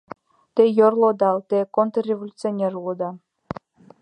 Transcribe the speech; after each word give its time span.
—Те 0.55 0.63
йорло 0.77 1.05
одал, 1.11 1.37
те 1.49 1.57
контрреволюционер 1.75 2.71
улыда! 2.79 3.09